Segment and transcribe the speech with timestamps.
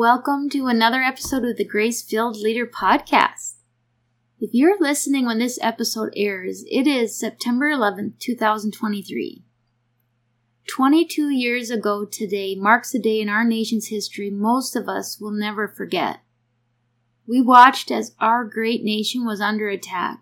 [0.00, 3.54] Welcome to another episode of the Grace Filled Leader Podcast.
[4.38, 9.42] If you're listening when this episode airs, it is September 11th, 2023.
[10.68, 15.32] 22 years ago today marks a day in our nation's history most of us will
[15.32, 16.20] never forget.
[17.26, 20.20] We watched as our great nation was under attack.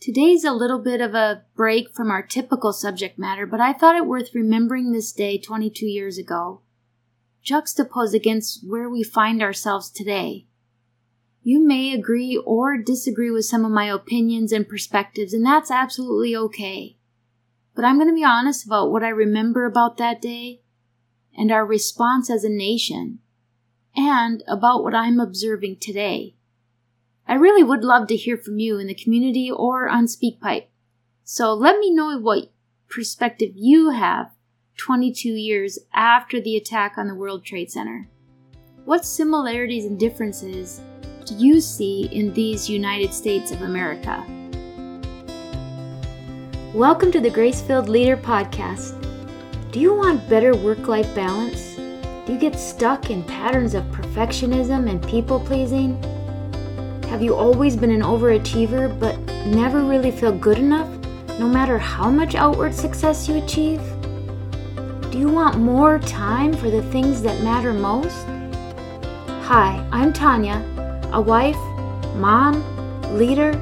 [0.00, 3.96] Today's a little bit of a break from our typical subject matter, but I thought
[3.96, 6.60] it worth remembering this day 22 years ago
[7.44, 10.46] juxtaposed against where we find ourselves today.
[11.42, 16.34] You may agree or disagree with some of my opinions and perspectives, and that's absolutely
[16.34, 16.96] okay.
[17.76, 20.62] But I'm going to be honest about what I remember about that day
[21.36, 23.18] and our response as a nation,
[23.96, 26.36] and about what I'm observing today.
[27.26, 30.66] I really would love to hear from you in the community or on SpeakPipe.
[31.24, 32.52] So let me know what
[32.88, 34.30] perspective you have
[34.76, 38.08] 22 years after the attack on the World Trade Center.
[38.84, 40.80] What similarities and differences
[41.24, 44.24] do you see in these United States of America?
[46.74, 49.00] Welcome to the Grace Filled Leader Podcast.
[49.70, 51.76] Do you want better work life balance?
[52.26, 56.02] Do you get stuck in patterns of perfectionism and people pleasing?
[57.04, 60.88] Have you always been an overachiever but never really feel good enough,
[61.38, 63.80] no matter how much outward success you achieve?
[65.14, 68.26] Do you want more time for the things that matter most?
[69.46, 70.56] Hi, I'm Tanya,
[71.12, 71.54] a wife,
[72.16, 72.64] mom,
[73.16, 73.52] leader,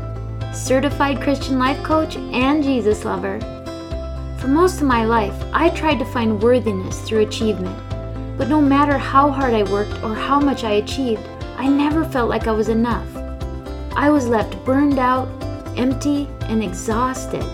[0.55, 3.39] certified Christian life coach, and Jesus lover.
[4.39, 7.77] For most of my life, I tried to find worthiness through achievement.
[8.39, 12.31] But no matter how hard I worked or how much I achieved, I never felt
[12.31, 13.15] like I was enough.
[13.95, 15.29] I was left burned out,
[15.77, 17.45] empty, and exhausted.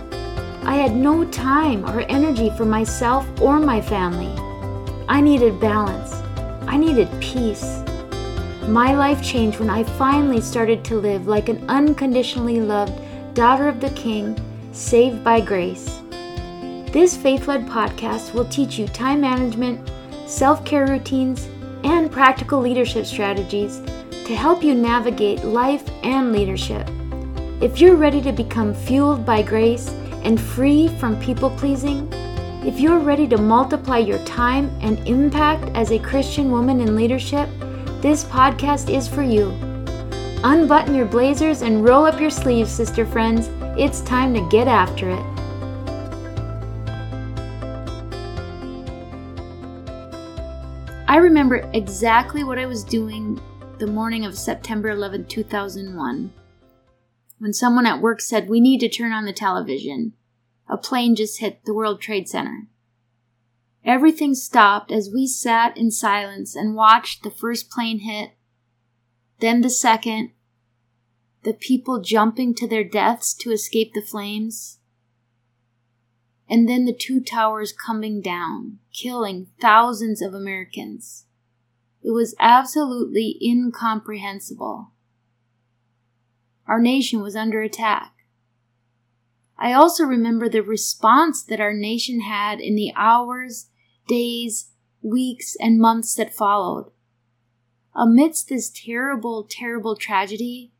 [0.68, 4.30] I had no time or energy for myself or my family.
[5.08, 6.12] I needed balance.
[6.68, 7.82] I needed peace.
[8.66, 13.00] My life changed when I finally started to live like an unconditionally loved
[13.32, 14.38] daughter of the King,
[14.72, 16.02] saved by grace.
[16.92, 19.90] This faith led podcast will teach you time management,
[20.26, 21.48] self care routines,
[21.82, 23.80] and practical leadership strategies
[24.26, 26.86] to help you navigate life and leadership.
[27.62, 29.90] If you're ready to become fueled by grace
[30.24, 32.12] and free from people pleasing,
[32.64, 37.48] if you're ready to multiply your time and impact as a Christian woman in leadership,
[38.00, 39.50] this podcast is for you.
[40.44, 43.48] Unbutton your blazers and roll up your sleeves, sister friends.
[43.78, 45.24] It's time to get after it.
[51.08, 53.40] I remember exactly what I was doing
[53.78, 56.32] the morning of September 11, 2001
[57.38, 60.12] when someone at work said, We need to turn on the television.
[60.68, 62.66] A plane just hit the World Trade Center.
[63.84, 68.32] Everything stopped as we sat in silence and watched the first plane hit,
[69.40, 70.32] then the second,
[71.44, 74.78] the people jumping to their deaths to escape the flames,
[76.50, 81.26] and then the two towers coming down, killing thousands of Americans.
[82.02, 84.92] It was absolutely incomprehensible
[86.68, 88.12] our nation was under attack.
[89.58, 93.70] I also remember the response that our nation had in the hours,
[94.06, 94.70] days,
[95.02, 96.92] weeks, and months that followed.
[97.94, 100.72] Amidst this terrible, terrible tragedy,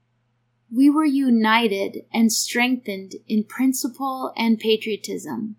[0.72, 5.56] we were united and strengthened in principle and patriotism.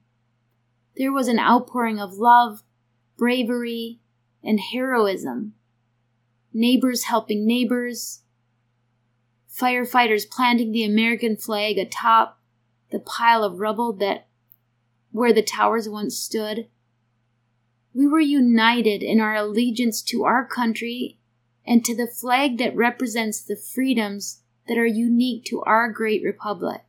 [0.96, 2.64] There was an outpouring of love,
[3.18, 4.00] bravery,
[4.44, 5.56] and heroism.
[6.54, 8.22] Neighbors helping neighbors,
[9.60, 12.40] firefighters planting the American flag atop
[12.92, 14.28] the pile of rubble that
[15.12, 16.68] where the towers once stood.
[17.94, 21.18] We were united in our allegiance to our country
[21.66, 26.84] and to the flag that represents the freedoms that are unique to our great republic.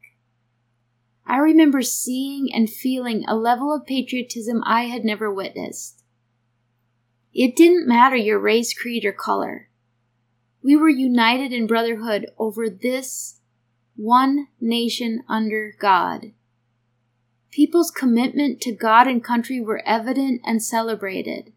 [1.26, 6.02] I remember seeing and feeling a level of patriotism I had never witnessed.
[7.32, 9.69] It didn't matter your race, creed, or color.
[10.62, 13.40] We were united in brotherhood over this
[13.96, 16.32] one nation under God.
[17.50, 21.52] People's commitment to God and country were evident and celebrated.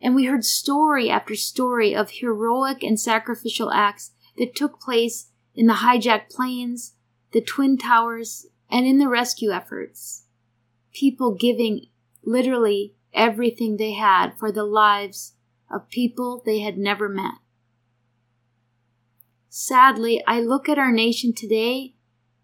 [0.00, 5.66] And we heard story after story of heroic and sacrificial acts that took place in
[5.66, 6.94] the hijacked planes,
[7.32, 10.24] the Twin Towers, and in the rescue efforts.
[10.92, 11.86] People giving
[12.24, 15.34] literally everything they had for the lives
[15.70, 17.34] of people they had never met.
[19.52, 21.94] Sadly, I look at our nation today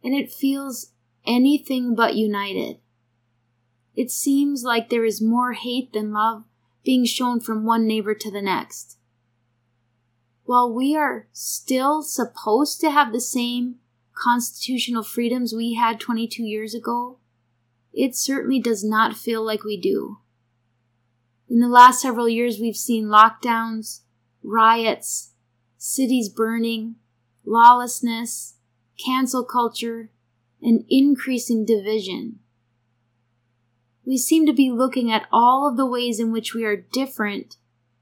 [0.02, 0.90] and it feels
[1.24, 2.78] anything but united.
[3.94, 6.42] It seems like there is more hate than love
[6.84, 8.98] being shown from one neighbor to the next.
[10.44, 13.76] While we are still supposed to have the same
[14.12, 17.18] constitutional freedoms we had 22 years ago,
[17.92, 20.18] it certainly does not feel like we do.
[21.48, 24.00] In the last several years, we've seen lockdowns,
[24.42, 25.30] riots,
[25.78, 26.96] cities burning,
[27.44, 28.54] lawlessness,
[29.04, 30.10] cancel culture,
[30.62, 32.38] and increasing division.
[34.04, 37.56] We seem to be looking at all of the ways in which we are different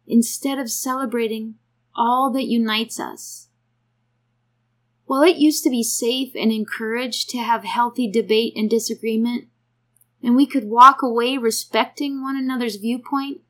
[0.07, 1.55] instead of celebrating
[1.97, 3.49] all that unites us.
[5.07, 9.49] While it used to be safe and encouraged to have healthy debate and disagreement,
[10.23, 13.43] and we could walk away respecting one another's viewpoint,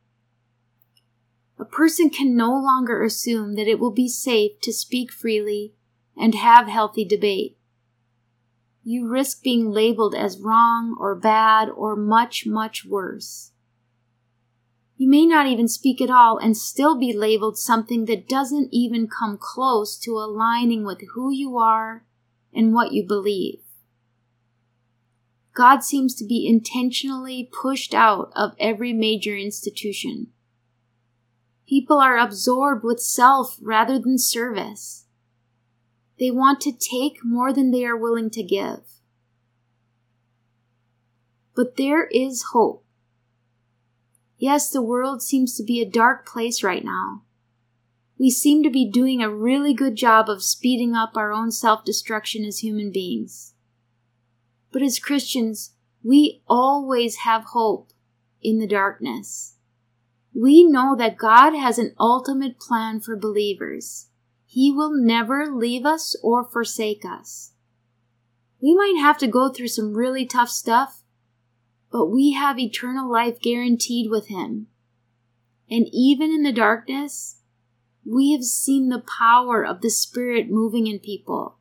[1.59, 5.73] a person can no longer assume that it will be safe to speak freely
[6.17, 7.57] and have healthy debate.
[8.83, 13.53] You risk being labeled as wrong or bad or much, much worse.
[14.97, 19.09] You may not even speak at all and still be labeled something that doesn't even
[19.09, 22.05] come close to aligning with who you are
[22.53, 23.61] and what you believe.
[25.55, 30.29] God seems to be intentionally pushed out of every major institution.
[31.67, 35.07] People are absorbed with self rather than service.
[36.19, 38.81] They want to take more than they are willing to give.
[41.57, 42.85] But there is hope.
[44.37, 47.23] Yes, the world seems to be a dark place right now.
[48.19, 51.85] We seem to be doing a really good job of speeding up our own self
[51.85, 53.55] destruction as human beings.
[54.73, 55.73] But as Christians,
[56.03, 57.93] we always have hope
[58.43, 59.54] in the darkness.
[60.35, 64.09] We know that God has an ultimate plan for believers.
[64.45, 67.53] He will never leave us or forsake us.
[68.61, 71.03] We might have to go through some really tough stuff,
[71.93, 74.67] but we have eternal life guaranteed with Him.
[75.71, 77.41] And even in the darkness,
[78.05, 81.59] we have seen the power of the Spirit moving in people.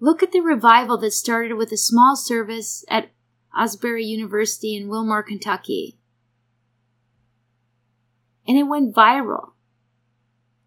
[0.00, 3.10] Look at the revival that started with a small service at
[3.54, 5.98] Asbury University in Wilmore, Kentucky
[8.46, 9.50] and it went viral.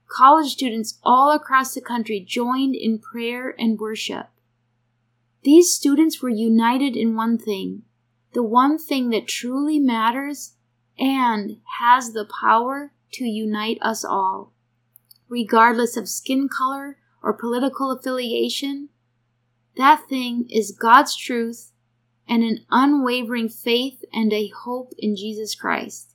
[0.08, 4.28] College students all across the country joined in prayer and worship.
[5.44, 7.84] These students were united in one thing
[8.36, 10.56] the one thing that truly matters
[11.00, 14.52] and has the power to unite us all,
[15.30, 18.90] regardless of skin color or political affiliation.
[19.78, 21.72] That thing is God's truth
[22.28, 26.15] and an unwavering faith and a hope in Jesus Christ.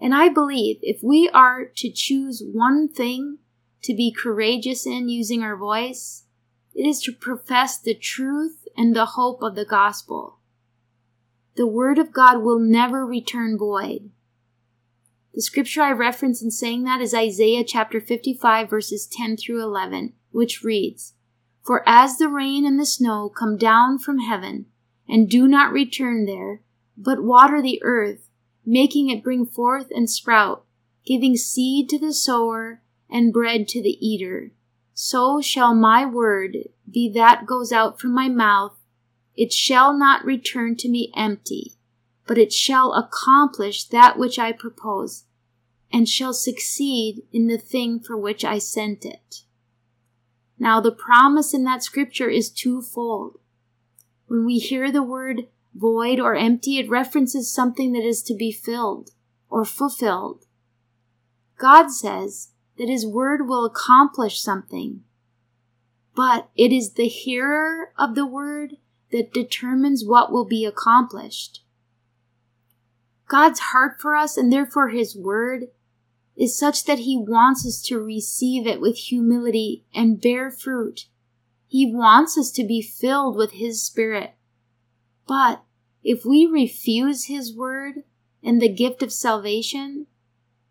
[0.00, 3.38] And I believe if we are to choose one thing
[3.82, 6.24] to be courageous in using our voice,
[6.74, 10.38] it is to profess the truth and the hope of the gospel.
[11.56, 14.10] The word of God will never return void.
[15.34, 20.14] The scripture I reference in saying that is Isaiah chapter 55 verses 10 through 11,
[20.30, 21.14] which reads,
[21.62, 24.66] For as the rain and the snow come down from heaven,
[25.08, 26.62] and do not return there,
[26.96, 28.29] but water the earth,
[28.64, 30.64] making it bring forth and sprout,
[31.06, 34.52] giving seed to the sower and bread to the eater.
[34.94, 36.56] So shall my word
[36.90, 38.76] be that goes out from my mouth.
[39.36, 41.76] It shall not return to me empty,
[42.26, 45.24] but it shall accomplish that which I propose,
[45.92, 49.42] and shall succeed in the thing for which I sent it.
[50.58, 53.38] Now, the promise in that scripture is twofold.
[54.26, 58.52] When we hear the word void, or empty, it references something that is to be
[58.52, 59.10] filled
[59.48, 60.44] or fulfilled.
[61.58, 65.02] God says that His Word will accomplish something,
[66.14, 68.76] but it is the hearer of the Word
[69.12, 71.62] that determines what will be accomplished.
[73.28, 75.66] God's heart for us, and therefore His Word,
[76.36, 81.06] is such that He wants us to receive it with humility and bear fruit.
[81.66, 84.34] He wants us to be filled with His Spirit.
[85.30, 85.62] But
[86.02, 88.02] if we refuse His word
[88.42, 90.08] and the gift of salvation,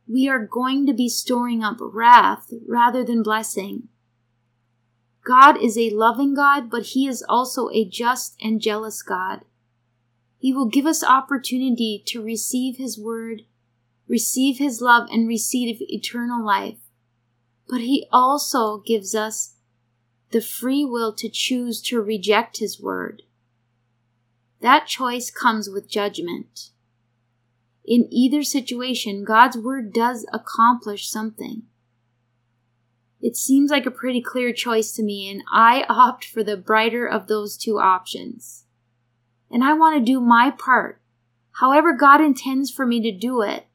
[0.05, 3.87] we are going to be storing up wrath rather than blessing.
[5.23, 9.45] God is a loving God, but He is also a just and jealous God.
[10.37, 13.43] He will give us opportunity to receive His word,
[14.09, 16.79] receive His love, and receive eternal life.
[17.69, 19.53] But He also gives us
[20.31, 23.23] the free will to choose to reject His word
[24.61, 26.69] that choice comes with judgment.
[27.85, 31.63] In either situation, God's word does accomplish something.
[33.21, 37.05] It seems like a pretty clear choice to me, and I opt for the brighter
[37.05, 38.65] of those two options.
[39.51, 41.01] And I want to do my part.
[41.59, 43.65] However, God intends for me to do it,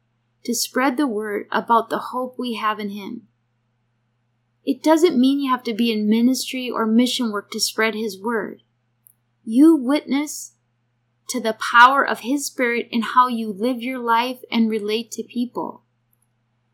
[0.44, 3.28] to spread the word about the hope we have in Him.
[4.64, 8.18] It doesn't mean you have to be in ministry or mission work to spread His
[8.18, 8.62] word.
[9.44, 10.53] You witness
[11.28, 15.22] to the power of His Spirit in how you live your life and relate to
[15.22, 15.82] people.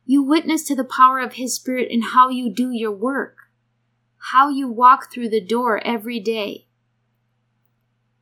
[0.04, 3.36] You witness to the power of His Spirit in how you do your work,
[4.32, 6.66] how you walk through the door every day.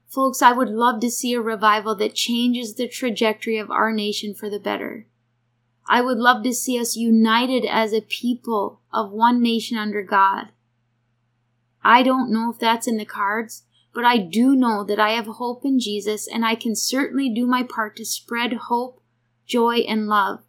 [0.06, 4.34] Folks, I would love to see a revival that changes the trajectory of our nation
[4.34, 5.06] for the better.
[5.88, 10.48] I would love to see us united as a people of one nation under God.
[11.82, 13.64] I don't know if that's in the cards,
[13.94, 17.46] but I do know that I have hope in Jesus and I can certainly do
[17.46, 19.00] my part to spread hope,
[19.46, 20.40] joy, and love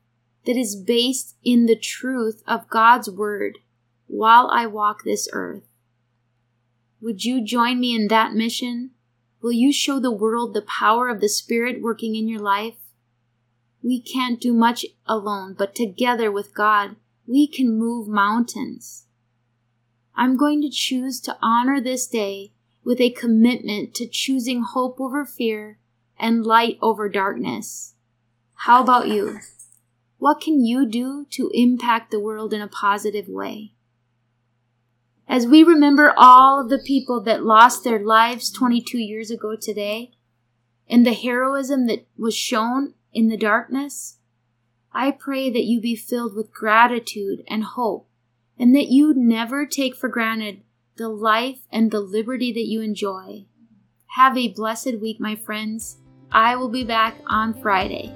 [0.46, 3.60] that is based in the truth of God's Word
[4.08, 5.63] while I walk this earth.
[7.01, 8.91] Would you join me in that mission?
[9.41, 12.75] Will you show the world the power of the Spirit working in your life?
[13.81, 19.05] We can't do much alone, but together with God, we can move mountains.
[20.15, 22.51] I'm going to choose to honor this day
[22.89, 25.77] with a commitment to choosing hope over fear
[26.19, 27.93] and light over darkness.
[28.55, 29.38] How about you?
[30.17, 33.74] What can you do to impact the world in a positive way?
[35.27, 40.13] As we remember all of the people that lost their lives 22 years ago today,
[40.89, 44.17] and the heroism that was shown in the darkness,
[44.91, 48.10] I pray that you be filled with gratitude and hope,
[48.58, 50.63] and that you never take for granted
[51.00, 53.46] the life and the liberty that you enjoy.
[54.18, 55.98] Have a blessed week, my friends.
[56.29, 58.13] I will be back on Friday.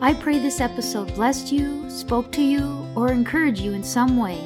[0.00, 4.36] I pray this episode blessed you, spoke to you, or encouraged you in some way.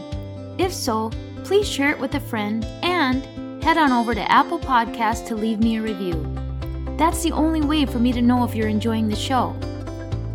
[0.59, 1.11] If so,
[1.45, 3.25] please share it with a friend and
[3.65, 6.15] head on over to Apple Podcasts to leave me a review.
[6.99, 9.53] That's the only way for me to know if you're enjoying the show.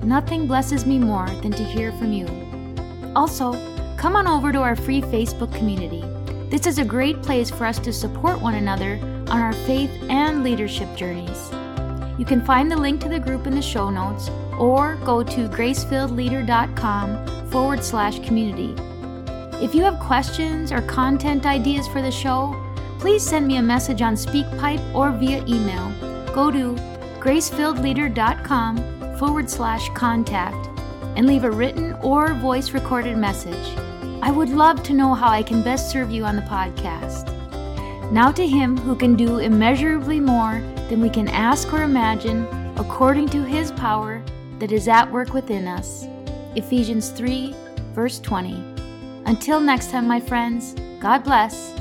[0.03, 2.27] Nothing blesses me more than to hear from you.
[3.15, 3.53] Also,
[4.05, 6.03] come on over to our free Facebook community.
[6.51, 8.99] This is a great place for us to support one another
[9.31, 11.49] on our faith and leadership journeys.
[12.19, 15.49] You can find the link to the group in the show notes or go to
[15.49, 18.75] gracefilledleader.com forward slash community.
[19.65, 22.55] If you have questions or content ideas for the show,
[22.99, 25.91] please send me a message on SpeakPipe or via email
[26.31, 26.75] go to
[27.19, 30.69] gracefilledleader.com forward slash contact
[31.15, 33.75] and leave a written or voice recorded message.
[34.25, 37.31] I would love to know how I can best serve you on the podcast.
[38.11, 43.29] Now to Him who can do immeasurably more than we can ask or imagine, according
[43.29, 44.23] to His power
[44.57, 46.07] that is at work within us.
[46.55, 47.53] Ephesians 3,
[47.93, 48.55] verse 20.
[49.27, 51.79] Until next time, my friends, God bless